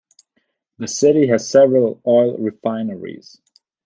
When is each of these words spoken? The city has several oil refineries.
The 0.79 0.87
city 0.87 1.27
has 1.27 1.47
several 1.47 2.01
oil 2.07 2.35
refineries. 2.39 3.39